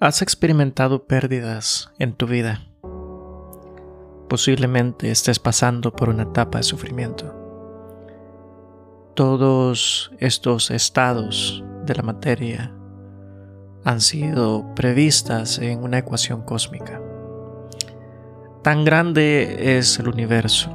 [0.00, 2.62] Has experimentado pérdidas en tu vida.
[4.28, 7.34] Posiblemente estés pasando por una etapa de sufrimiento.
[9.16, 12.72] Todos estos estados de la materia
[13.82, 17.02] han sido previstas en una ecuación cósmica.
[18.62, 20.70] Tan grande es el universo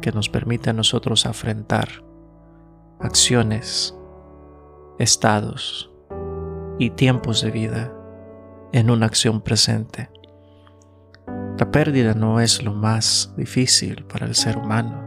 [0.00, 1.88] que nos permite a nosotros afrontar
[2.98, 3.96] acciones,
[4.98, 5.92] estados
[6.80, 7.98] y tiempos de vida
[8.72, 10.10] en una acción presente.
[11.58, 15.00] La pérdida no es lo más difícil para el ser humano.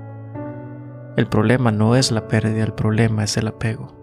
[1.18, 3.94] El problema no es la pérdida, el problema es el apego.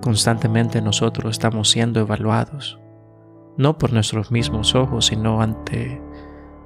[0.00, 2.78] Constantemente nosotros estamos siendo evaluados,
[3.56, 6.00] no por nuestros mismos ojos, sino ante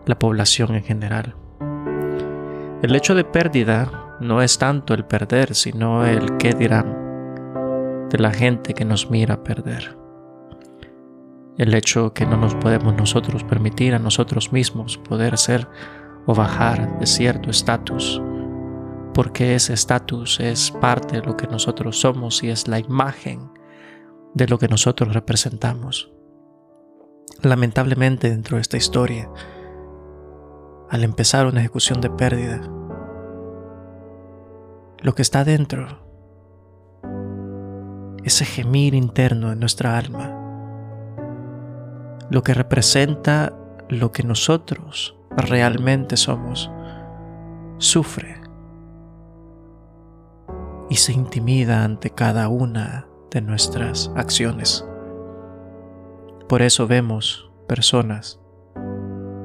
[0.04, 1.34] la población en general.
[2.82, 8.32] El hecho de pérdida no es tanto el perder, sino el qué dirán de la
[8.32, 10.01] gente que nos mira perder
[11.58, 15.68] el hecho que no nos podemos nosotros permitir a nosotros mismos poder ser
[16.26, 18.22] o bajar de cierto estatus,
[19.14, 23.50] porque ese estatus es parte de lo que nosotros somos y es la imagen
[24.34, 26.12] de lo que nosotros representamos.
[27.42, 29.28] Lamentablemente dentro de esta historia,
[30.88, 32.60] al empezar una ejecución de pérdida,
[35.00, 36.00] lo que está dentro,
[38.24, 40.41] ese gemir interno de nuestra alma,
[42.32, 43.52] lo que representa
[43.90, 46.70] lo que nosotros realmente somos,
[47.76, 48.40] sufre
[50.88, 54.82] y se intimida ante cada una de nuestras acciones.
[56.48, 58.40] Por eso vemos personas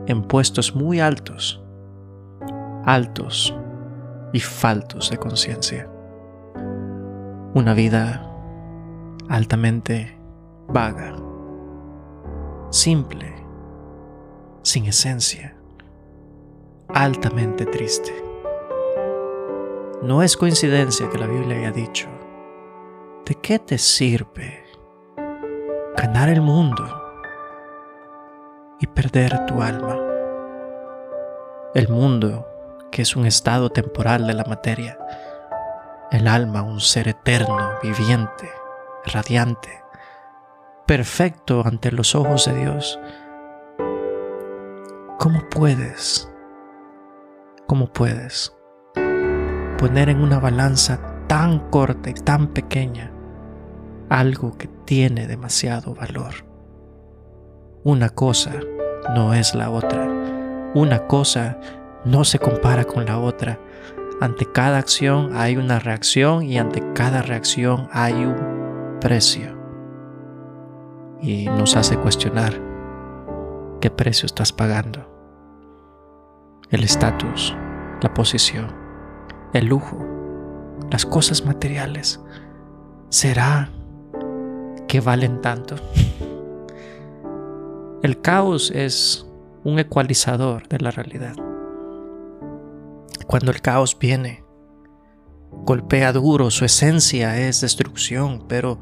[0.06, 1.62] en puestos muy altos,
[2.86, 3.54] altos
[4.32, 5.90] y faltos de conciencia.
[7.54, 8.26] Una vida
[9.28, 10.18] altamente
[10.70, 11.27] vaga
[12.70, 13.34] simple,
[14.62, 15.56] sin esencia,
[16.90, 18.14] altamente triste.
[20.02, 22.08] No es coincidencia que la Biblia haya dicho,
[23.26, 24.64] ¿de qué te sirve
[25.96, 26.86] ganar el mundo
[28.80, 29.98] y perder tu alma?
[31.74, 32.46] El mundo,
[32.92, 34.98] que es un estado temporal de la materia,
[36.12, 38.50] el alma un ser eterno, viviente,
[39.06, 39.84] radiante,
[40.88, 42.98] perfecto ante los ojos de Dios.
[45.20, 46.32] ¿Cómo puedes?
[47.68, 48.56] ¿Cómo puedes
[49.78, 53.12] poner en una balanza tan corta y tan pequeña
[54.10, 56.46] algo que tiene demasiado valor?
[57.84, 58.54] Una cosa
[59.14, 60.08] no es la otra.
[60.74, 61.60] Una cosa
[62.06, 63.60] no se compara con la otra.
[64.22, 69.57] Ante cada acción hay una reacción y ante cada reacción hay un precio
[71.22, 72.54] y nos hace cuestionar
[73.82, 75.08] qué precio estás pagando.
[76.70, 77.56] El estatus,
[78.02, 78.68] la posición,
[79.54, 79.98] el lujo,
[80.92, 82.20] las cosas materiales.
[83.10, 83.70] ¿Será
[84.88, 85.76] que valen tanto?
[88.04, 89.28] El caos es
[89.64, 91.36] un ecualizador de la realidad.
[93.26, 94.46] Cuando el caos viene,
[95.66, 98.80] golpea duro, su esencia es destrucción, pero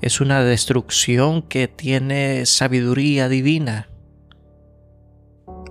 [0.00, 3.88] es una destrucción que tiene sabiduría divina.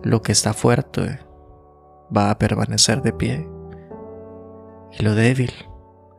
[0.04, 1.20] Lo que está fuerte
[2.16, 3.48] va a permanecer de pie.
[4.98, 5.52] Y lo débil,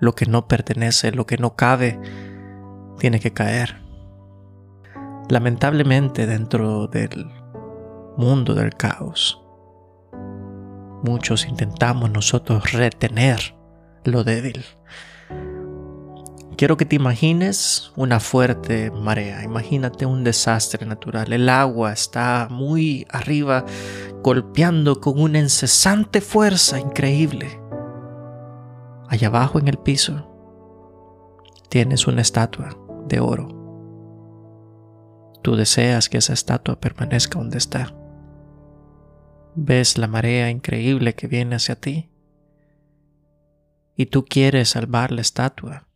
[0.01, 1.99] lo que no pertenece, lo que no cabe,
[2.99, 3.83] tiene que caer.
[5.29, 7.31] Lamentablemente dentro del
[8.17, 9.43] mundo del caos,
[11.03, 13.55] muchos intentamos nosotros retener
[14.05, 14.65] lo débil
[16.63, 21.33] Quiero que te imagines una fuerte marea, imagínate un desastre natural.
[21.33, 23.65] El agua está muy arriba,
[24.23, 27.61] golpeando con una incesante fuerza increíble.
[29.09, 30.31] Allá abajo en el piso
[31.69, 33.49] tienes una estatua de oro.
[35.43, 37.93] Tú deseas que esa estatua permanezca donde está.
[39.57, 42.12] Ves la marea increíble que viene hacia ti
[43.97, 45.89] y tú quieres salvar la estatua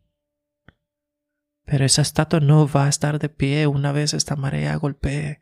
[1.66, 5.40] pero esa estatua no va a estar de pie una vez esta marea golpee,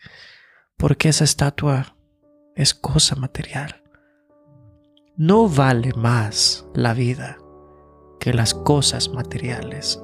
[0.76, 1.96] porque esa estatua
[2.56, 3.82] es cosa material.
[5.16, 7.38] No vale más la vida
[8.18, 10.02] que las cosas materiales.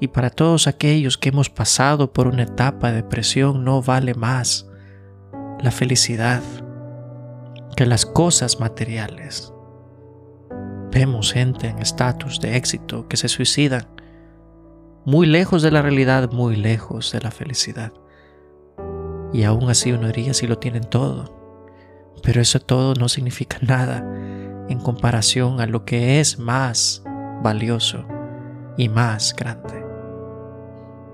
[0.00, 4.68] Y para todos aquellos que hemos pasado por una etapa de depresión, no vale más
[5.58, 6.42] la felicidad
[7.76, 9.52] que las cosas materiales.
[10.98, 13.86] Vemos gente en estatus de éxito que se suicidan
[15.04, 17.92] muy lejos de la realidad, muy lejos de la felicidad.
[19.30, 21.36] Y aún así uno diría si lo tienen todo.
[22.22, 23.98] Pero eso todo no significa nada
[24.70, 27.04] en comparación a lo que es más
[27.42, 28.06] valioso
[28.78, 29.84] y más grande.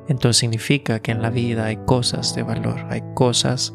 [0.07, 3.75] Entonces significa que en la vida hay cosas de valor, hay cosas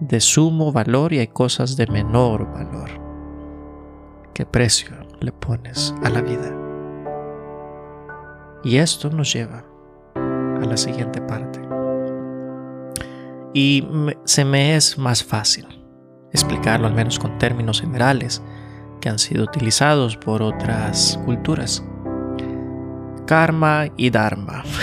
[0.00, 2.88] de sumo valor y hay cosas de menor valor.
[4.32, 6.52] ¿Qué precio le pones a la vida?
[8.62, 9.64] Y esto nos lleva
[10.14, 11.60] a la siguiente parte.
[13.52, 13.86] Y
[14.24, 15.66] se me es más fácil
[16.32, 18.42] explicarlo al menos con términos generales
[19.00, 21.84] que han sido utilizados por otras culturas.
[23.26, 24.64] Karma y Dharma.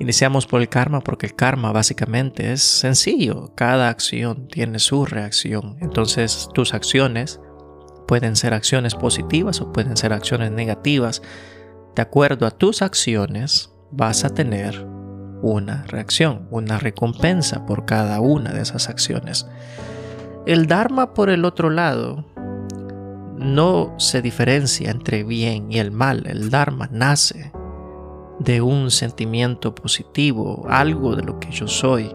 [0.00, 3.52] Iniciamos por el karma porque el karma básicamente es sencillo.
[3.54, 5.76] Cada acción tiene su reacción.
[5.80, 7.40] Entonces tus acciones
[8.14, 11.20] pueden ser acciones positivas o pueden ser acciones negativas.
[11.96, 14.86] De acuerdo a tus acciones vas a tener
[15.42, 19.48] una reacción, una recompensa por cada una de esas acciones.
[20.46, 22.24] El Dharma por el otro lado
[23.36, 26.28] no se diferencia entre bien y el mal.
[26.28, 27.50] El Dharma nace
[28.38, 32.14] de un sentimiento positivo, algo de lo que yo soy.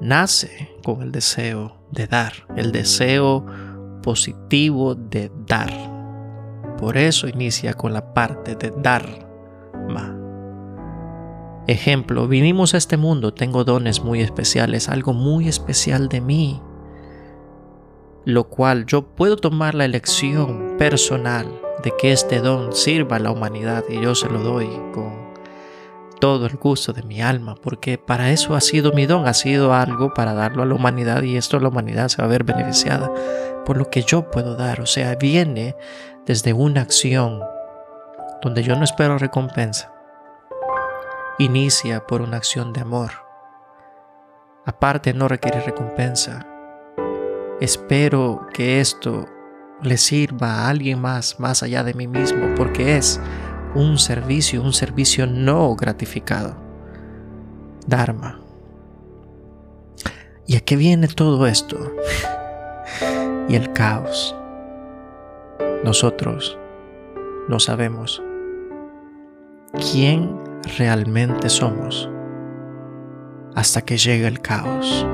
[0.00, 3.46] Nace con el deseo de dar, el deseo
[4.02, 5.72] positivo de dar.
[6.78, 10.18] Por eso inicia con la parte de Dharma.
[11.66, 16.60] Ejemplo, vinimos a este mundo, tengo dones muy especiales, algo muy especial de mí
[18.24, 21.46] lo cual yo puedo tomar la elección personal
[21.82, 25.21] de que este don sirva a la humanidad y yo se lo doy con
[26.22, 29.74] todo el gusto de mi alma, porque para eso ha sido mi don, ha sido
[29.74, 33.10] algo para darlo a la humanidad y esto la humanidad se va a ver beneficiada
[33.66, 35.74] por lo que yo puedo dar, o sea, viene
[36.24, 37.40] desde una acción
[38.40, 39.92] donde yo no espero recompensa.
[41.40, 43.10] Inicia por una acción de amor.
[44.64, 46.46] Aparte no requiere recompensa,
[47.60, 49.26] Espero que esto
[49.82, 53.20] le sirva a alguien más, más allá de mí mismo, porque es
[53.74, 56.56] un servicio, un servicio no gratificado.
[57.86, 58.40] Dharma.
[60.46, 61.78] ¿Y a qué viene todo esto?
[63.48, 64.36] y el caos.
[65.84, 66.58] Nosotros
[67.48, 68.22] no sabemos
[69.92, 70.38] quién
[70.78, 72.08] realmente somos
[73.54, 75.06] hasta que llega el caos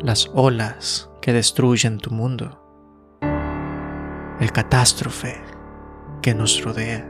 [0.00, 2.62] las olas que destruyen tu mundo,
[4.38, 5.45] el catástrofe
[6.26, 7.08] que nos rodea.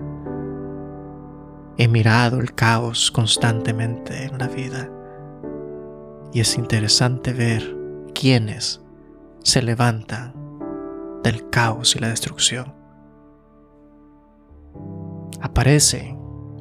[1.79, 4.91] He mirado el caos constantemente en la vida
[6.35, 7.75] y es interesante ver
[8.15, 8.83] quiénes
[9.43, 10.35] se levantan
[11.23, 12.75] del caos y la destrucción.
[15.41, 16.19] Aparecen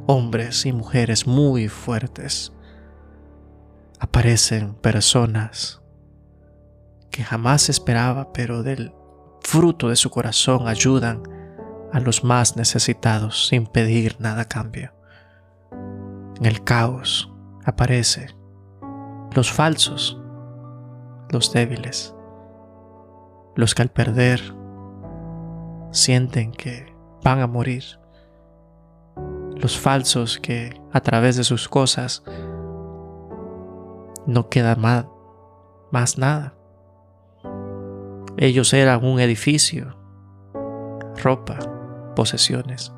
[0.08, 2.54] hombres y mujeres muy fuertes.
[4.00, 5.82] Aparecen personas
[7.12, 8.94] que jamás esperaba, pero del
[9.42, 11.35] fruto de su corazón ayudan
[11.92, 14.94] a los más necesitados sin pedir nada cambio.
[16.40, 17.32] En el caos
[17.64, 18.36] aparece
[19.34, 20.22] los falsos,
[21.30, 22.16] los débiles,
[23.56, 24.42] los que al perder
[25.92, 26.94] sienten que
[27.24, 27.84] van a morir,
[29.56, 32.24] los falsos que a través de sus cosas
[34.26, 35.06] no queda más,
[35.92, 36.54] más nada.
[38.38, 39.98] Ellos eran un edificio,
[41.24, 41.60] ropa,
[42.16, 42.94] posesiones.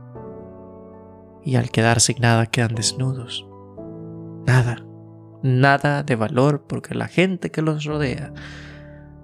[1.44, 3.46] Y al quedar sin nada quedan desnudos.
[4.46, 4.86] Nada,
[5.44, 8.34] nada de valor porque la gente que los rodea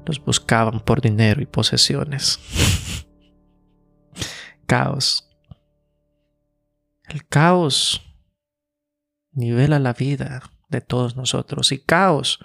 [0.06, 2.40] los buscaban por dinero y posesiones.
[4.66, 5.30] caos.
[7.08, 8.02] El caos
[9.32, 12.40] nivela la vida de todos nosotros y caos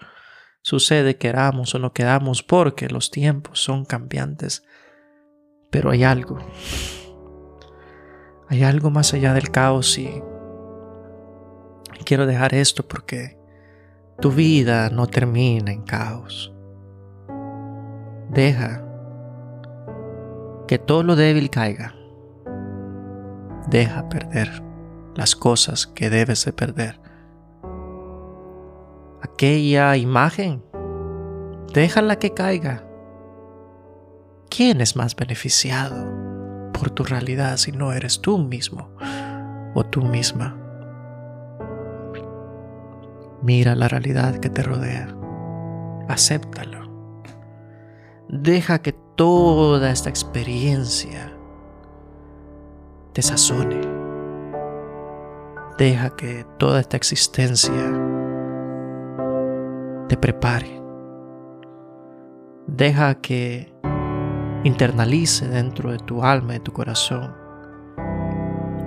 [0.69, 4.65] Sucede queramos o no quedamos porque los tiempos son cambiantes.
[5.71, 6.39] Pero hay algo.
[8.49, 10.23] Hay algo más allá del caos y
[12.05, 13.39] quiero dejar esto porque
[14.21, 16.55] tu vida no termina en caos.
[18.31, 18.85] Deja
[20.67, 21.95] que todo lo débil caiga.
[23.69, 24.63] Deja perder
[25.15, 27.01] las cosas que debes de perder
[29.39, 30.65] aquella imagen,
[31.73, 32.85] déjala que caiga.
[34.51, 36.18] ¿Quién es más beneficiado
[36.79, 38.91] por tu realidad si no eres tú mismo
[39.75, 40.57] o tú misma?
[43.43, 45.09] Mira la realidad que te rodea,
[46.09, 46.89] acéptalo.
[48.29, 51.33] Deja que toda esta experiencia
[53.13, 53.81] te sazone.
[55.79, 57.73] Deja que toda esta existencia
[60.09, 60.83] te prepare.
[62.67, 63.78] Deja que
[64.65, 67.35] internalice dentro de tu alma y tu corazón,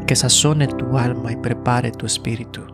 [0.06, 2.66] que sazone tu alma y prepare tu espíritu,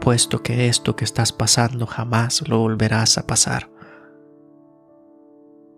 [0.00, 3.70] puesto que esto que estás pasando jamás lo volverás a pasar.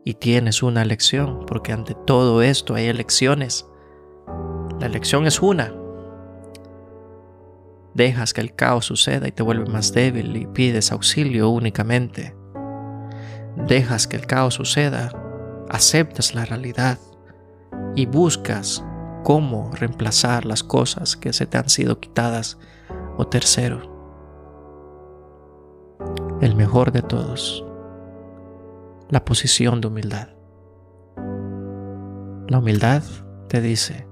[0.04, 3.66] Y tienes una elección, porque ante todo esto hay elecciones.
[4.78, 5.74] La elección es una.
[7.92, 12.36] Dejas que el caos suceda y te vuelves más débil y pides auxilio únicamente.
[13.66, 15.10] Dejas que el caos suceda
[15.70, 16.98] aceptas la realidad
[17.94, 18.84] y buscas
[19.22, 22.58] cómo reemplazar las cosas que se te han sido quitadas.
[23.18, 23.80] O tercero,
[26.42, 27.64] el mejor de todos,
[29.08, 30.28] la posición de humildad.
[32.46, 33.02] La humildad
[33.48, 34.06] te dice,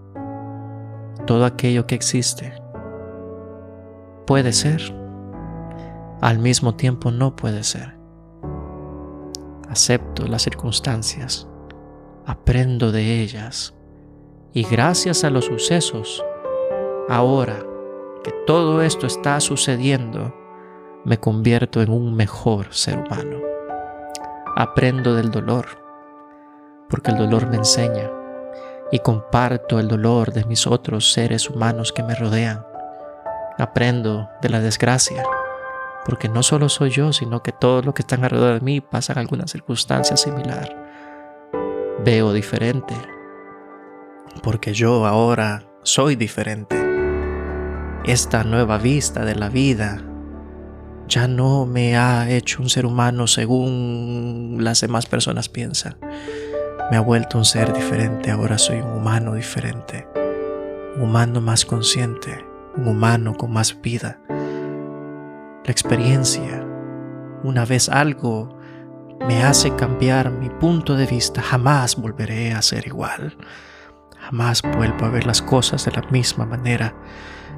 [1.27, 2.55] todo aquello que existe
[4.27, 4.81] puede ser,
[6.23, 8.04] al mismo tiempo no puede ser
[9.75, 11.49] acepto las circunstancias,
[12.27, 13.75] aprendo de ellas
[14.53, 16.25] y gracias a los sucesos,
[17.09, 17.59] ahora
[18.23, 20.33] que todo esto está sucediendo,
[21.05, 23.41] me convierto en un mejor ser humano.
[24.55, 25.67] Aprendo del dolor,
[26.89, 28.09] porque el dolor me enseña
[28.93, 32.65] y comparto el dolor de mis otros seres humanos que me rodean.
[33.59, 35.25] Aprendo de la desgracia
[36.05, 39.19] porque no solo soy yo, sino que todos los que están alrededor de mí pasan
[39.19, 40.77] alguna circunstancia similar.
[42.05, 42.95] Veo diferente,
[44.43, 46.77] porque yo ahora soy diferente.
[48.05, 50.03] Esta nueva vista de la vida
[51.09, 55.97] ya no me ha hecho un ser humano según las demás personas piensan.
[56.91, 60.07] Me ha vuelto un ser diferente, ahora soy un humano diferente,
[60.97, 62.45] un humano más consciente,
[62.77, 64.21] un humano con más vida
[65.65, 66.67] la experiencia,
[67.43, 68.59] una vez algo
[69.27, 73.37] me hace cambiar mi punto de vista, jamás volveré a ser igual.
[74.19, 76.95] Jamás vuelvo a ver las cosas de la misma manera.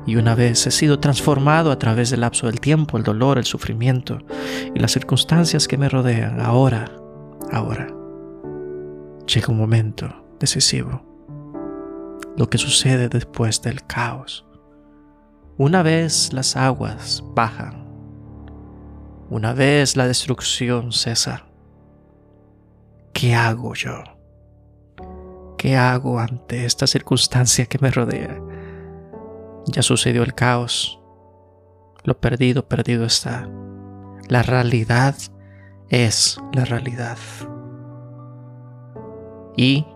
[0.06, 3.44] Y una vez he sido transformado a través del lapso del tiempo, el dolor, el
[3.44, 4.18] sufrimiento
[4.74, 6.90] y las circunstancias que me rodean, ahora,
[7.50, 7.88] ahora,
[9.26, 11.02] llega un momento decisivo.
[12.36, 14.46] Lo que sucede después del caos.
[15.58, 17.85] Una vez las aguas bajan,
[19.28, 21.46] una vez la destrucción cesa,
[23.12, 24.02] ¿qué hago yo?
[25.58, 28.40] ¿Qué hago ante esta circunstancia que me rodea?
[29.66, 31.00] Ya sucedió el caos.
[32.04, 33.48] Lo perdido, perdido está.
[34.28, 35.16] La realidad
[35.88, 37.18] es la realidad.
[39.56, 39.86] Y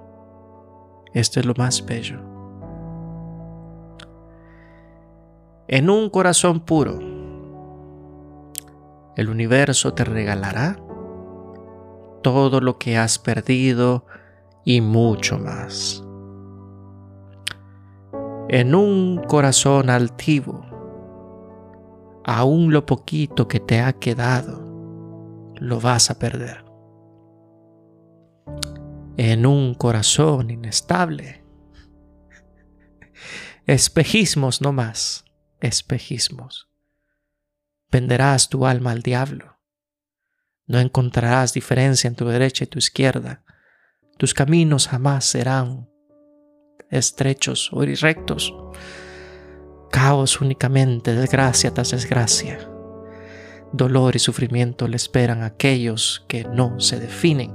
[1.15, 2.21] esto es lo más bello.
[5.69, 6.99] En un corazón puro,
[9.17, 10.76] el universo te regalará
[12.23, 14.07] todo lo que has perdido
[14.64, 16.05] y mucho más.
[18.49, 20.67] En un corazón altivo,
[22.25, 24.64] aún lo poquito que te ha quedado,
[25.57, 26.64] lo vas a perder.
[29.17, 31.45] En un corazón inestable,
[33.67, 35.25] espejismos no más,
[35.61, 36.70] espejismos
[37.90, 39.59] venderás tu alma al diablo.
[40.66, 43.42] No encontrarás diferencia en tu derecha y tu izquierda.
[44.18, 45.88] Tus caminos jamás serán
[46.90, 48.54] estrechos o rectos.
[49.90, 52.59] Caos únicamente, desgracia tras desgracia.
[53.73, 57.52] Dolor y sufrimiento le esperan a aquellos que no se definen.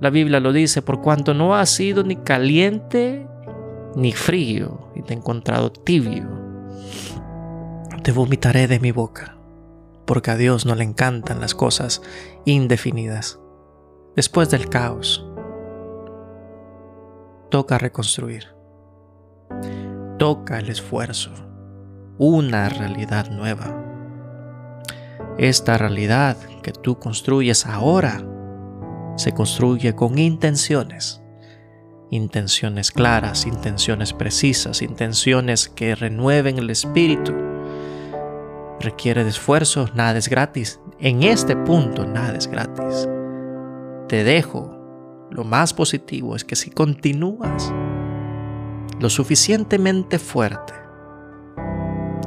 [0.00, 3.26] La Biblia lo dice, por cuanto no ha sido ni caliente
[3.96, 6.44] ni frío y te he encontrado tibio
[8.04, 9.34] te vomitaré de mi boca,
[10.04, 12.02] porque a Dios no le encantan las cosas
[12.44, 13.40] indefinidas.
[14.14, 15.26] Después del caos,
[17.50, 18.48] toca reconstruir.
[20.18, 21.30] Toca el esfuerzo,
[22.18, 23.74] una realidad nueva.
[25.38, 28.22] Esta realidad que tú construyes ahora
[29.16, 31.22] se construye con intenciones.
[32.10, 37.43] Intenciones claras, intenciones precisas, intenciones que renueven el espíritu
[38.84, 40.80] requiere de esfuerzo, nada es gratis.
[41.00, 43.08] En este punto nada es gratis.
[44.08, 44.70] Te dejo.
[45.30, 47.72] Lo más positivo es que si continúas
[49.00, 50.74] lo suficientemente fuerte,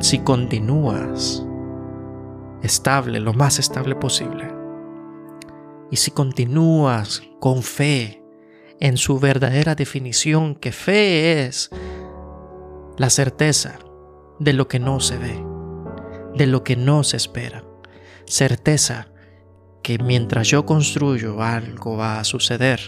[0.02, 1.46] si continúas
[2.62, 4.52] estable, lo más estable posible,
[5.90, 8.24] y si continúas con fe
[8.80, 11.70] en su verdadera definición, que fe es
[12.98, 13.80] la certeza
[14.40, 15.47] de lo que no se ve,
[16.38, 17.64] de lo que no se espera.
[18.26, 19.10] Certeza
[19.84, 22.80] que mientras yo construyo algo va a suceder.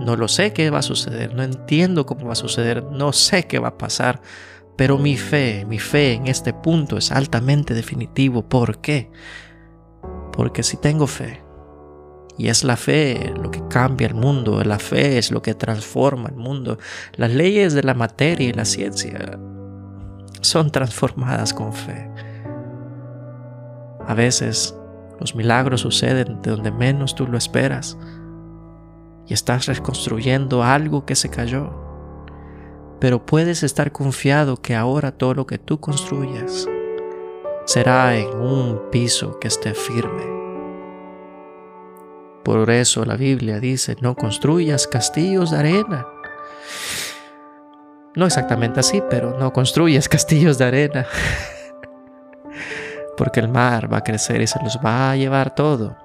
[0.00, 3.46] No lo sé qué va a suceder, no entiendo cómo va a suceder, no sé
[3.46, 4.20] qué va a pasar,
[4.76, 8.46] pero mi fe, mi fe en este punto es altamente definitivo.
[8.46, 9.10] ¿Por qué?
[10.32, 11.42] Porque si tengo fe,
[12.38, 16.28] y es la fe lo que cambia el mundo, la fe es lo que transforma
[16.28, 16.78] el mundo.
[17.14, 19.38] Las leyes de la materia y la ciencia
[20.42, 22.10] son transformadas con fe.
[24.06, 24.76] A veces
[25.20, 27.98] los milagros suceden de donde menos tú lo esperas
[29.26, 31.70] y estás reconstruyendo algo que se cayó.
[33.00, 36.68] Pero puedes estar confiado que ahora todo lo que tú construyas
[37.66, 40.36] será en un piso que esté firme
[42.46, 46.06] por eso la Biblia dice, no construyas castillos de arena.
[48.14, 51.06] No exactamente así, pero no construyas castillos de arena.
[53.16, 55.96] Porque el mar va a crecer y se los va a llevar todo.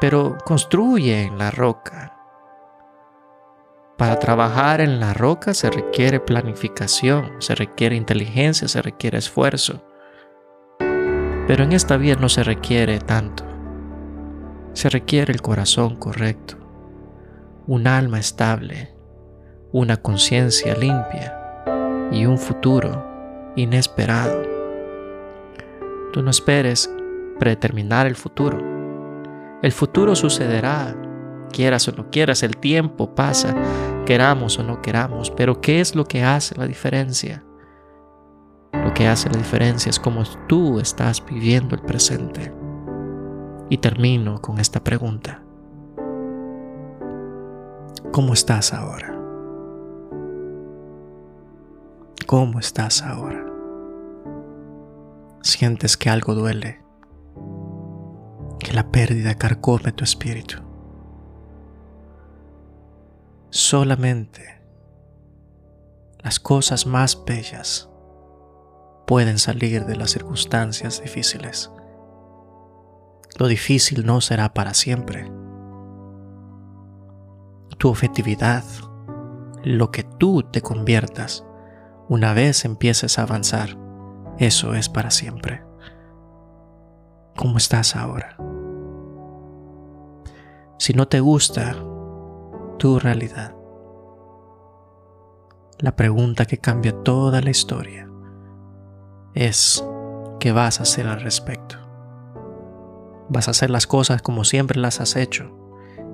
[0.00, 2.16] Pero construye en la roca.
[3.98, 9.84] Para trabajar en la roca se requiere planificación, se requiere inteligencia, se requiere esfuerzo.
[10.78, 13.50] Pero en esta vida no se requiere tanto
[14.72, 16.56] se requiere el corazón correcto,
[17.66, 18.94] un alma estable,
[19.72, 21.36] una conciencia limpia
[22.12, 24.59] y un futuro inesperado.
[26.12, 26.92] Tú no esperes
[27.38, 28.58] predeterminar el futuro.
[29.62, 30.96] El futuro sucederá,
[31.52, 33.54] quieras o no quieras, el tiempo pasa,
[34.06, 37.44] queramos o no queramos, pero ¿qué es lo que hace la diferencia?
[38.72, 42.52] Lo que hace la diferencia es cómo tú estás viviendo el presente.
[43.68, 45.42] Y termino con esta pregunta.
[48.10, 49.16] ¿Cómo estás ahora?
[52.26, 53.49] ¿Cómo estás ahora?
[55.42, 56.82] ¿Sientes que algo duele?
[58.58, 60.56] ¿Que la pérdida carcome tu espíritu?
[63.48, 64.60] Solamente
[66.18, 67.88] las cosas más bellas
[69.06, 71.70] pueden salir de las circunstancias difíciles.
[73.38, 75.32] Lo difícil no será para siempre.
[77.78, 78.62] Tu objetividad,
[79.64, 81.46] lo que tú te conviertas,
[82.10, 83.78] una vez empieces a avanzar,
[84.40, 85.62] eso es para siempre.
[87.36, 88.36] ¿Cómo estás ahora?
[90.78, 91.76] Si no te gusta
[92.78, 93.54] tu realidad,
[95.78, 98.08] la pregunta que cambia toda la historia
[99.34, 99.84] es,
[100.40, 101.90] ¿qué vas a hacer al respecto?
[103.30, 105.56] vas a hacer las cosas como siempre las has hecho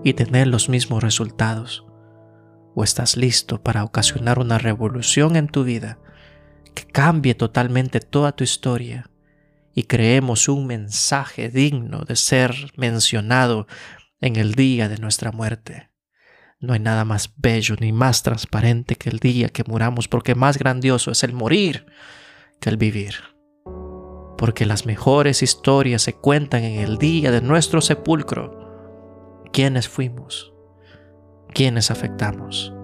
[0.05, 1.87] y tener los mismos resultados.
[2.75, 5.99] O estás listo para ocasionar una revolución en tu vida
[6.77, 9.11] que cambie totalmente toda tu historia
[9.75, 13.67] y creemos un mensaje digno de ser mencionado
[14.21, 15.91] en el día de nuestra muerte.
[16.61, 20.57] No hay nada más bello ni más transparente que el día que muramos, porque más
[20.57, 21.87] grandioso es el morir
[22.61, 23.17] que el vivir
[24.37, 29.43] porque las mejores historias se cuentan en el día de nuestro sepulcro.
[29.53, 30.53] ¿Quiénes fuimos?
[31.55, 32.76] ¿Quiénes afectamos?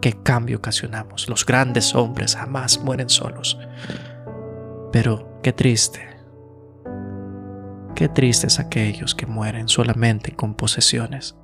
[0.00, 1.28] ¿Qué cambio ocasionamos?
[1.28, 3.58] Los grandes hombres jamás mueren solos.
[4.92, 6.00] Pero qué triste.
[7.94, 11.36] Qué tristes aquellos que mueren solamente con posesiones.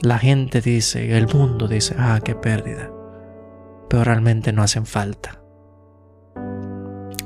[0.00, 2.90] La gente dice, el mundo dice, ah, qué pérdida.
[3.88, 5.42] Pero realmente no hacen falta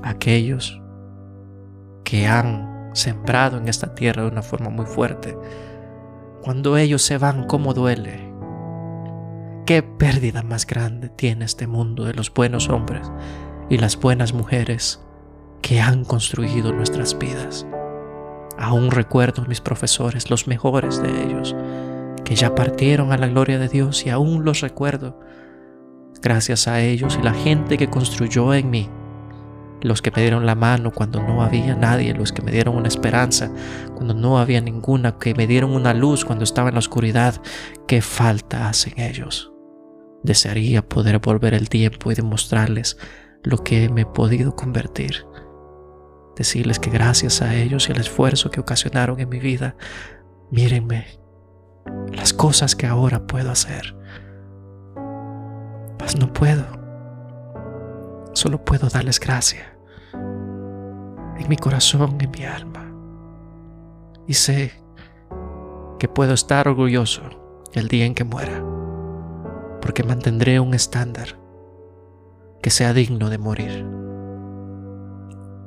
[0.02, 0.80] aquellos
[2.04, 5.36] que han sembrado en esta tierra de una forma muy fuerte.
[6.42, 8.29] Cuando ellos se van, ¿cómo duele?
[9.66, 13.10] ¿Qué pérdida más grande tiene este mundo de los buenos hombres
[13.68, 15.00] y las buenas mujeres
[15.62, 17.66] que han construido nuestras vidas?
[18.58, 21.54] Aún recuerdo mis profesores, los mejores de ellos,
[22.24, 25.20] que ya partieron a la gloria de Dios y aún los recuerdo.
[26.20, 28.90] Gracias a ellos y la gente que construyó en mí
[29.82, 32.88] los que me dieron la mano cuando no había nadie, los que me dieron una
[32.88, 33.50] esperanza
[33.94, 37.40] cuando no había ninguna, que me dieron una luz cuando estaba en la oscuridad,
[37.86, 39.49] ¿qué falta hacen ellos?
[40.22, 42.98] Desearía poder volver el tiempo y demostrarles
[43.42, 45.26] lo que me he podido convertir.
[46.36, 49.76] Decirles que gracias a ellos y el esfuerzo que ocasionaron en mi vida,
[50.50, 51.06] mírenme
[52.12, 53.96] las cosas que ahora puedo hacer.
[55.98, 56.80] Mas no puedo
[58.32, 59.76] Solo puedo darles gracia
[60.12, 62.90] en mi corazón, en mi alma.
[64.26, 64.72] Y sé
[65.98, 67.22] que puedo estar orgulloso
[67.72, 68.62] el día en que muera,
[69.80, 71.38] porque mantendré un estándar
[72.62, 73.86] que sea digno de morir.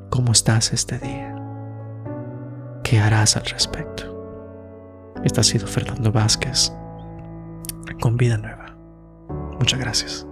[0.10, 1.36] ¿Cómo estás este día?
[2.84, 4.04] ¿Qué harás al respecto?
[5.24, 6.72] Este ha sido Fernando Vázquez
[8.02, 8.78] con Vida Nueva.
[9.60, 10.28] Muchas gracias.